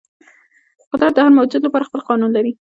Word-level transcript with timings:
قدرت 0.91 1.13
د 1.15 1.17
هر 1.25 1.31
موجود 1.39 1.61
لپاره 1.63 1.87
خپل 1.89 2.01
قانون 2.09 2.31
لري. 2.33 2.51